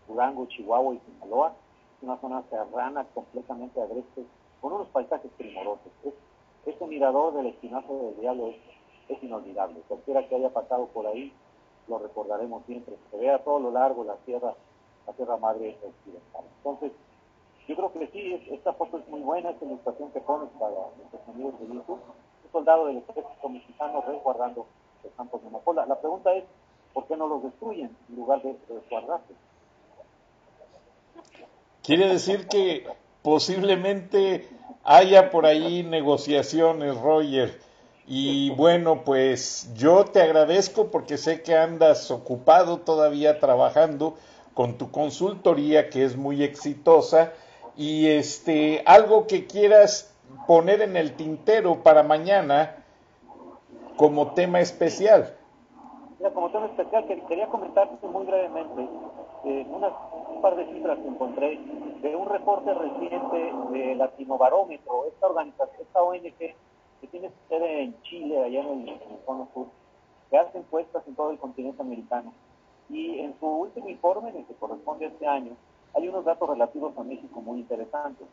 Durango, 0.06 0.46
Chihuahua 0.46 0.94
y 0.94 1.00
Sinaloa, 1.00 1.54
una 2.02 2.18
zona 2.18 2.42
serrana 2.50 3.04
completamente 3.14 3.80
agreste, 3.80 4.24
con 4.60 4.72
unos 4.74 4.88
paisajes 4.88 5.30
primorosos. 5.38 5.90
Es, 6.04 6.14
ese 6.66 6.86
mirador 6.86 7.32
del 7.34 7.46
Espinazo 7.46 7.94
del 7.94 8.20
Diablo 8.20 8.48
es 8.48 8.56
es 9.10 9.22
inolvidable. 9.22 9.80
Cualquiera 9.88 10.26
que 10.28 10.36
haya 10.36 10.50
pasado 10.50 10.86
por 10.86 11.06
ahí 11.06 11.32
lo 11.88 11.98
recordaremos 11.98 12.64
siempre. 12.66 12.94
Se 13.10 13.16
ve 13.16 13.30
a 13.30 13.42
todo 13.42 13.58
lo 13.58 13.70
largo 13.70 14.04
la 14.04 14.16
tierra, 14.24 14.54
la 15.06 15.12
tierra 15.14 15.36
madre 15.36 15.76
occidental. 15.82 16.44
Entonces, 16.58 16.92
yo 17.66 17.76
creo 17.76 17.92
que 17.92 18.06
sí, 18.08 18.48
esta 18.50 18.72
foto 18.72 18.98
es 18.98 19.08
muy 19.08 19.20
buena, 19.20 19.50
esta 19.50 19.64
ilustración 19.64 20.10
que 20.12 20.20
pones 20.20 20.48
para 20.58 20.72
nuestros 20.96 21.28
amigos 21.28 21.58
de 21.60 21.66
YouTube. 21.66 22.00
Un 22.44 22.52
soldado 22.52 22.86
del 22.86 22.98
ejército 22.98 23.48
mexicano 23.48 24.04
resguardando 24.06 24.66
los 25.04 25.12
campos 25.14 25.42
de 25.42 25.48
amapola. 25.48 25.86
La 25.86 26.00
pregunta 26.00 26.32
es, 26.34 26.44
¿por 26.92 27.06
qué 27.06 27.16
no 27.16 27.26
los 27.26 27.42
destruyen 27.42 27.96
en 28.08 28.16
lugar 28.16 28.42
de 28.42 28.56
resguardarse? 28.68 29.34
Quiere 31.82 32.08
decir 32.08 32.46
que 32.46 32.86
posiblemente 33.22 34.48
haya 34.84 35.30
por 35.30 35.46
ahí 35.46 35.82
negociaciones, 35.82 37.00
Roger 37.00 37.69
y 38.12 38.50
bueno, 38.50 39.04
pues 39.04 39.72
yo 39.76 40.04
te 40.04 40.20
agradezco 40.20 40.90
porque 40.90 41.16
sé 41.16 41.44
que 41.44 41.56
andas 41.56 42.10
ocupado 42.10 42.78
todavía 42.78 43.38
trabajando 43.38 44.14
con 44.52 44.78
tu 44.78 44.90
consultoría 44.90 45.90
que 45.90 46.02
es 46.02 46.16
muy 46.16 46.42
exitosa 46.42 47.32
y 47.76 48.08
este 48.08 48.82
algo 48.84 49.28
que 49.28 49.46
quieras 49.46 50.12
poner 50.48 50.82
en 50.82 50.96
el 50.96 51.14
tintero 51.14 51.84
para 51.84 52.02
mañana 52.02 52.82
como 53.96 54.32
tema 54.32 54.58
especial? 54.58 55.36
Mira, 56.18 56.32
como 56.32 56.50
tema 56.50 56.66
especial, 56.66 57.06
quería 57.28 57.46
comentarte 57.46 58.08
muy 58.08 58.26
brevemente 58.26 58.88
eh, 59.44 59.66
unas, 59.70 59.92
un 60.34 60.42
par 60.42 60.56
de 60.56 60.66
cifras 60.72 60.98
que 60.98 61.06
encontré 61.06 61.60
de 62.02 62.16
un 62.16 62.28
reporte 62.28 62.74
reciente 62.74 63.52
de 63.70 63.94
Latinobarómetro, 63.94 65.06
esta 65.06 65.28
organización, 65.28 65.80
esta 65.80 66.02
ONG 66.02 66.56
que 67.00 67.08
tiene 67.08 67.30
sede 67.48 67.82
en 67.82 68.02
Chile, 68.02 68.42
allá 68.44 68.60
en 68.60 68.82
el, 68.82 68.88
en 68.88 69.10
el 69.10 69.18
Cono 69.24 69.48
Sur, 69.54 69.66
que 70.30 70.38
hace 70.38 70.58
encuestas 70.58 71.06
en 71.06 71.14
todo 71.14 71.30
el 71.30 71.38
continente 71.38 71.82
americano. 71.82 72.32
Y 72.88 73.20
en 73.20 73.38
su 73.38 73.46
último 73.46 73.88
informe, 73.88 74.30
en 74.30 74.38
el 74.38 74.46
que 74.46 74.54
corresponde 74.54 75.06
a 75.06 75.08
este 75.08 75.26
año, 75.26 75.56
hay 75.94 76.08
unos 76.08 76.24
datos 76.24 76.48
relativos 76.48 76.96
a 76.96 77.02
México 77.02 77.40
muy 77.40 77.60
interesantes, 77.60 78.26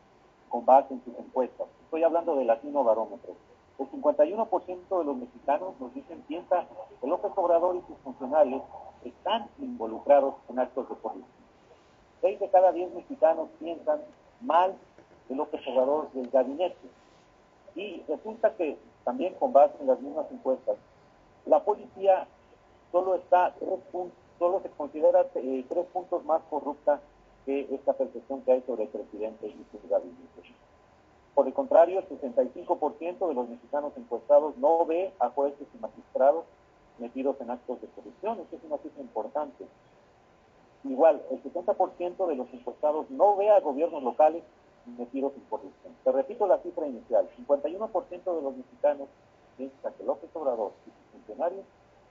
con 0.48 0.64
base 0.64 0.94
en 0.94 1.04
sus 1.04 1.18
encuestas. 1.18 1.66
Estoy 1.84 2.02
hablando 2.02 2.36
de 2.36 2.44
Latino 2.44 2.84
Barómetro. 2.84 3.34
El 3.78 3.88
51% 3.90 4.98
de 4.98 5.04
los 5.04 5.16
mexicanos 5.16 5.74
nos 5.78 5.94
dicen 5.94 6.22
piensa 6.26 6.66
que 7.00 7.06
López 7.06 7.30
Obrador 7.36 7.76
y 7.76 7.82
sus 7.82 7.96
funcionarios 7.98 8.62
están 9.04 9.48
involucrados 9.58 10.34
en 10.48 10.58
actos 10.58 10.88
de 10.88 10.96
corrupción. 10.96 11.24
Seis 12.20 12.40
de 12.40 12.48
cada 12.50 12.72
diez 12.72 12.92
mexicanos 12.92 13.48
piensan 13.60 14.00
mal 14.40 14.76
de 15.28 15.36
López 15.36 15.60
Obrador 15.68 16.10
del 16.12 16.28
gabinete. 16.30 16.76
Y 17.78 18.02
resulta 18.08 18.56
que 18.56 18.76
también 19.04 19.34
con 19.34 19.52
base 19.52 19.74
en 19.80 19.86
las 19.86 20.00
mismas 20.00 20.26
encuestas, 20.32 20.76
la 21.46 21.62
policía 21.62 22.26
solo 22.90 23.14
está 23.14 23.54
tres 23.60 23.78
solo 24.36 24.60
se 24.62 24.70
considera 24.70 25.26
eh, 25.36 25.64
tres 25.68 25.86
puntos 25.92 26.24
más 26.24 26.42
corrupta 26.50 27.00
que 27.46 27.68
esta 27.72 27.92
percepción 27.92 28.42
que 28.42 28.52
hay 28.52 28.62
sobre 28.62 28.84
el 28.84 28.88
presidente 28.88 29.46
y 29.46 29.64
su 29.70 29.88
gabinete. 29.88 30.54
Por 31.34 31.46
el 31.46 31.54
contrario, 31.54 32.00
el 32.00 32.20
65% 32.20 33.28
de 33.28 33.34
los 33.34 33.48
mexicanos 33.48 33.92
encuestados 33.96 34.56
no 34.58 34.84
ve 34.84 35.12
a 35.20 35.28
jueces 35.30 35.68
y 35.72 35.78
magistrados 35.78 36.46
metidos 36.98 37.40
en 37.40 37.50
actos 37.50 37.80
de 37.80 37.86
corrupción. 37.88 38.40
Esto 38.40 38.56
es 38.56 38.64
una 38.64 38.78
cifra 38.78 39.02
importante. 39.02 39.66
Igual, 40.82 41.22
el 41.30 41.40
70% 41.44 42.26
de 42.26 42.34
los 42.34 42.52
encuestados 42.52 43.08
no 43.10 43.36
ve 43.36 43.50
a 43.50 43.60
gobiernos 43.60 44.02
locales 44.02 44.42
metidos 44.86 45.32
en 45.34 45.42
corrupción. 45.48 45.94
Te 46.04 46.12
repito 46.12 46.46
la 46.46 46.58
cifra 46.58 46.86
inicial. 46.86 47.28
51% 47.46 48.36
de 48.36 48.42
los 48.42 48.56
mexicanos 48.56 49.08
piensan 49.56 49.92
que 49.94 50.04
López 50.04 50.30
Obrador 50.34 50.72
y 50.86 50.90
sus 50.90 51.12
funcionarios 51.12 51.64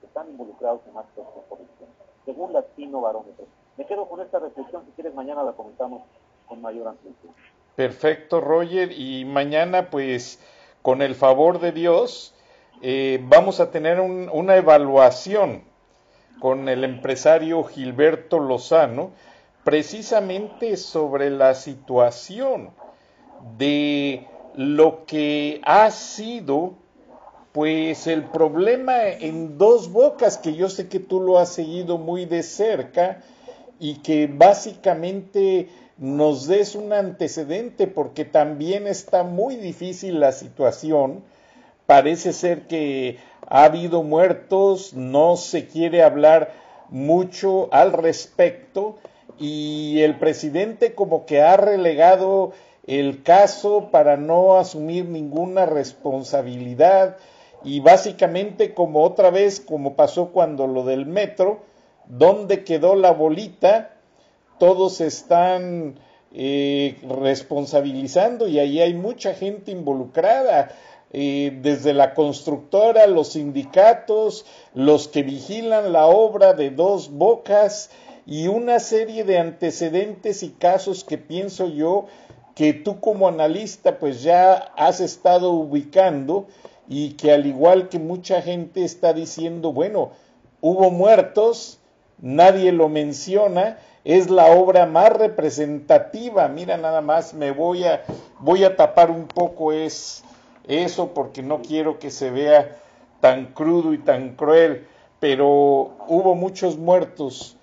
están 0.03 0.29
involucrados 0.29 0.81
en 0.89 0.97
actos 0.97 1.25
de 1.25 1.41
corrupción, 1.49 1.89
según 2.25 2.53
Latino 2.53 3.01
Barómetro. 3.01 3.45
Me 3.77 3.85
quedo 3.85 4.07
con 4.07 4.21
esta 4.21 4.39
reflexión, 4.39 4.83
si 4.85 4.91
quieres 4.91 5.13
mañana 5.13 5.43
la 5.43 5.53
comentamos 5.53 6.01
con 6.47 6.61
mayor 6.61 6.87
amplitud. 6.87 7.29
Perfecto, 7.75 8.41
Roger. 8.41 8.91
Y 8.91 9.25
mañana, 9.25 9.89
pues, 9.89 10.39
con 10.81 11.01
el 11.01 11.15
favor 11.15 11.59
de 11.59 11.71
Dios, 11.71 12.33
eh, 12.81 13.19
vamos 13.23 13.59
a 13.59 13.69
tener 13.71 13.99
un, 13.99 14.29
una 14.31 14.55
evaluación 14.55 15.63
con 16.39 16.69
el 16.69 16.83
empresario 16.83 17.63
Gilberto 17.63 18.39
Lozano, 18.39 19.11
precisamente 19.67 20.77
sobre 20.77 21.29
la 21.29 21.53
situación 21.53 22.69
de 23.57 24.25
lo 24.55 25.05
que 25.05 25.59
ha 25.65 25.91
sido 25.91 26.75
pues 27.51 28.07
el 28.07 28.23
problema 28.23 29.09
en 29.09 29.57
dos 29.57 29.91
bocas 29.91 30.37
que 30.37 30.55
yo 30.55 30.69
sé 30.69 30.87
que 30.87 31.01
tú 31.01 31.19
lo 31.19 31.37
has 31.37 31.49
seguido 31.49 31.97
muy 31.97 32.23
de 32.23 32.43
cerca 32.43 33.21
y 33.77 33.95
que 33.95 34.27
básicamente 34.27 35.67
nos 35.97 36.47
des 36.47 36.73
un 36.73 36.93
antecedente 36.93 37.87
porque 37.87 38.23
también 38.23 38.87
está 38.87 39.23
muy 39.23 39.57
difícil 39.57 40.21
la 40.21 40.31
situación. 40.31 41.25
Parece 41.85 42.31
ser 42.31 42.67
que 42.67 43.17
ha 43.49 43.65
habido 43.65 44.01
muertos, 44.01 44.93
no 44.93 45.35
se 45.35 45.67
quiere 45.67 46.03
hablar 46.03 46.53
mucho 46.89 47.67
al 47.73 47.91
respecto 47.91 48.95
y 49.39 50.01
el 50.01 50.17
presidente 50.17 50.95
como 50.95 51.25
que 51.25 51.41
ha 51.41 51.57
relegado 51.57 52.53
el 52.85 53.23
caso 53.23 53.89
para 53.91 54.17
no 54.17 54.57
asumir 54.57 55.05
ninguna 55.05 55.65
responsabilidad 55.65 57.17
y 57.63 57.79
básicamente 57.79 58.73
como 58.73 59.03
otra 59.03 59.29
vez 59.29 59.59
como 59.59 59.95
pasó 59.95 60.29
cuando 60.29 60.67
lo 60.67 60.83
del 60.83 61.05
metro, 61.05 61.59
¿dónde 62.05 62.63
quedó 62.63 62.95
la 62.95 63.11
bolita? 63.11 63.95
Todos 64.57 65.01
están 65.01 65.95
eh, 66.33 66.97
responsabilizando 67.21 68.47
y 68.47 68.59
ahí 68.59 68.79
hay 68.79 68.93
mucha 68.93 69.33
gente 69.33 69.71
involucrada 69.71 70.69
desde 71.09 71.93
la 71.93 72.13
constructora, 72.13 73.07
los 73.07 73.29
sindicatos, 73.29 74.45
los 74.73 75.07
que 75.07 75.23
vigilan 75.23 75.93
la 75.93 76.07
obra 76.07 76.53
de 76.53 76.69
dos 76.69 77.11
bocas 77.11 77.89
y 78.27 78.49
una 78.49 78.79
serie 78.79 79.23
de 79.23 79.39
antecedentes 79.39 80.43
y 80.43 80.49
casos 80.49 81.05
que 81.05 81.17
pienso 81.17 81.69
yo 81.69 82.07
que 82.55 82.73
tú 82.73 82.99
como 82.99 83.29
analista 83.29 83.99
pues 83.99 84.21
ya 84.21 84.53
has 84.75 84.99
estado 84.99 85.51
ubicando 85.51 86.45
y 86.89 87.13
que 87.13 87.31
al 87.31 87.45
igual 87.45 87.87
que 87.87 87.99
mucha 87.99 88.41
gente 88.41 88.83
está 88.83 89.13
diciendo, 89.13 89.71
bueno, 89.71 90.11
hubo 90.59 90.91
muertos, 90.91 91.79
nadie 92.19 92.73
lo 92.73 92.89
menciona, 92.89 93.77
es 94.03 94.29
la 94.29 94.47
obra 94.47 94.85
más 94.85 95.13
representativa, 95.13 96.49
mira 96.49 96.75
nada 96.75 96.99
más, 96.99 97.33
me 97.33 97.51
voy 97.51 97.85
a, 97.85 98.03
voy 98.39 98.65
a 98.65 98.75
tapar 98.75 99.09
un 99.09 99.27
poco 99.27 99.71
es 99.71 100.23
eso 100.67 101.13
porque 101.13 101.41
no 101.41 101.61
quiero 101.61 101.97
que 101.97 102.11
se 102.11 102.29
vea 102.29 102.77
tan 103.21 103.53
crudo 103.53 103.93
y 103.93 103.99
tan 103.99 104.35
cruel, 104.35 104.85
pero 105.21 105.47
hubo 106.07 106.35
muchos 106.35 106.77
muertos 106.77 107.56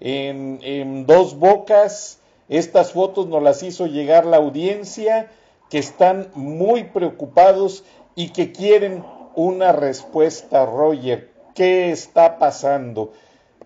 en, 0.00 1.06
dos 1.06 1.38
bocas. 1.38 2.20
Estas 2.48 2.92
fotos 2.92 3.28
nos 3.28 3.42
las 3.42 3.62
hizo 3.62 3.86
llegar 3.86 4.26
la 4.26 4.38
audiencia, 4.38 5.30
que 5.68 5.78
están 5.78 6.30
muy 6.34 6.84
preocupados 6.84 7.84
y 8.16 8.30
que 8.30 8.50
quieren 8.50 9.04
una 9.36 9.72
respuesta, 9.72 10.66
Roger. 10.66 11.30
¿Qué 11.54 11.90
está 11.90 12.38
pasando? 12.38 13.12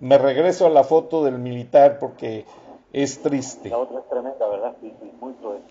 Me 0.00 0.18
regreso 0.18 0.66
a 0.66 0.70
la 0.70 0.84
foto 0.84 1.24
del 1.24 1.38
militar 1.38 1.98
porque 1.98 2.44
es 2.92 3.22
triste. 3.22 3.70
La 3.70 3.78
otra 3.78 4.00
es 4.00 4.08
tremenda, 4.08 4.46
¿verdad? 4.48 4.76
Sí, 4.82 4.92
sí, 5.00 5.12
muy 5.20 5.32
cruel. 5.34 5.62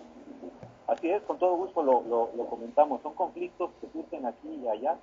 Así 0.86 1.10
es, 1.10 1.22
con 1.22 1.38
todo 1.38 1.56
gusto 1.56 1.82
lo, 1.82 2.02
lo, 2.36 2.46
comentamos. 2.46 3.00
Son 3.02 3.14
conflictos 3.14 3.70
que 3.80 3.88
surgen 3.92 4.26
aquí 4.26 4.60
y 4.62 4.68
allá 4.68 4.96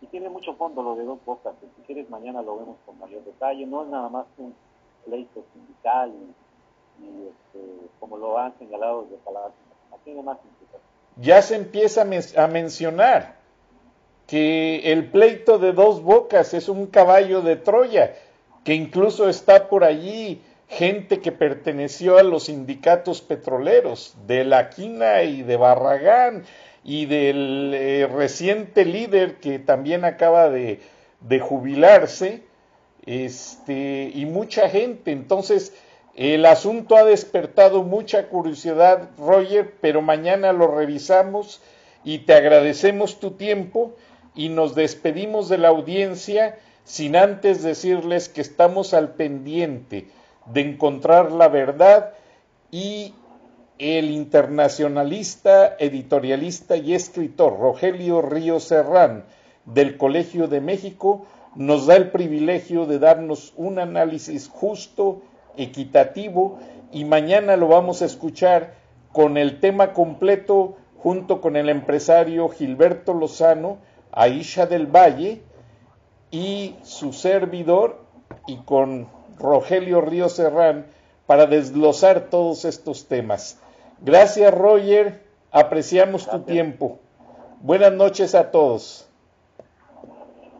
y 0.00 0.06
tiene 0.06 0.28
mucho 0.28 0.54
fondo 0.54 0.82
lo 0.82 0.96
de 0.96 1.04
dos 1.04 1.18
bocas. 1.24 1.54
Si 1.60 1.82
quieres, 1.82 2.10
mañana 2.10 2.42
lo 2.42 2.58
vemos 2.58 2.76
con 2.84 2.98
mayor 2.98 3.24
detalle. 3.24 3.66
No 3.66 3.82
es 3.82 3.88
nada 3.88 4.08
más 4.08 4.26
un 4.36 4.54
pleito 5.04 5.44
sindical 5.52 6.12
y, 7.00 7.28
este, 7.28 7.88
como 8.00 8.16
lo 8.16 8.38
han 8.38 8.56
señalado 8.58 9.02
desde 9.04 9.16
Palacio. 9.18 9.52
Más 10.24 10.38
Ya 11.16 11.42
se 11.42 11.54
empieza 11.54 12.02
a 12.02 12.46
mencionar 12.48 13.36
que 14.26 14.92
el 14.92 15.10
pleito 15.10 15.58
de 15.58 15.72
dos 15.72 16.02
bocas 16.02 16.54
es 16.54 16.68
un 16.68 16.86
caballo 16.86 17.42
de 17.42 17.56
Troya, 17.56 18.14
que 18.64 18.74
incluso 18.74 19.28
está 19.28 19.68
por 19.68 19.84
allí 19.84 20.40
gente 20.68 21.20
que 21.20 21.32
perteneció 21.32 22.16
a 22.16 22.22
los 22.22 22.44
sindicatos 22.44 23.20
petroleros 23.20 24.16
de 24.26 24.44
La 24.44 24.70
Quina 24.70 25.22
y 25.22 25.42
de 25.42 25.56
Barragán 25.56 26.44
y 26.82 27.06
del 27.06 27.72
eh, 27.74 28.06
reciente 28.06 28.84
líder 28.84 29.36
que 29.36 29.58
también 29.58 30.04
acaba 30.04 30.48
de, 30.48 30.80
jubilarse, 31.40 32.42
este, 33.06 34.10
y 34.14 34.26
mucha 34.26 34.68
gente. 34.68 35.12
Entonces, 35.12 35.74
el 36.14 36.44
asunto 36.46 36.96
ha 36.96 37.04
despertado 37.04 37.82
mucha 37.82 38.28
curiosidad, 38.28 39.10
Roger, 39.18 39.74
pero 39.80 40.02
mañana 40.02 40.52
lo 40.52 40.68
revisamos 40.68 41.62
y 42.04 42.18
te 42.18 42.34
agradecemos 42.34 43.18
tu 43.18 43.32
tiempo 43.32 43.94
y 44.34 44.48
nos 44.48 44.74
despedimos 44.74 45.48
de 45.48 45.58
la 45.58 45.68
audiencia 45.68 46.58
sin 46.84 47.16
antes 47.16 47.62
decirles 47.62 48.28
que 48.28 48.40
estamos 48.40 48.92
al 48.92 49.14
pendiente 49.14 50.08
de 50.46 50.60
encontrar 50.60 51.32
la 51.32 51.48
verdad 51.48 52.12
y 52.70 53.14
el 53.78 54.10
internacionalista, 54.10 55.76
editorialista 55.78 56.76
y 56.76 56.94
escritor 56.94 57.58
Rogelio 57.58 58.22
Río 58.22 58.60
Serrán 58.60 59.24
del 59.64 59.96
Colegio 59.96 60.48
de 60.48 60.60
México 60.60 61.26
nos 61.54 61.86
da 61.86 61.96
el 61.96 62.10
privilegio 62.10 62.86
de 62.86 62.98
darnos 62.98 63.52
un 63.56 63.78
análisis 63.78 64.48
justo, 64.48 65.22
equitativo 65.56 66.58
y 66.92 67.04
mañana 67.04 67.56
lo 67.56 67.68
vamos 67.68 68.02
a 68.02 68.06
escuchar 68.06 68.74
con 69.12 69.36
el 69.36 69.60
tema 69.60 69.92
completo 69.92 70.76
junto 70.98 71.40
con 71.40 71.56
el 71.56 71.68
empresario 71.68 72.48
Gilberto 72.48 73.12
Lozano, 73.12 73.78
Aisha 74.12 74.66
del 74.66 74.86
Valle 74.86 75.42
y 76.30 76.76
su 76.82 77.12
servidor 77.12 78.00
y 78.46 78.56
con 78.58 79.08
Rogelio 79.38 80.00
Río 80.00 80.28
Serrán 80.28 80.86
para 81.26 81.46
desglosar 81.46 82.30
todos 82.30 82.64
estos 82.64 83.08
temas. 83.08 83.58
Gracias 84.00 84.54
Roger 84.54 85.32
Apreciamos 85.54 86.26
tu 86.26 86.40
tiempo. 86.40 86.98
Buenas 87.60 87.92
noches 87.92 88.34
a 88.34 88.50
todos. 88.50 89.06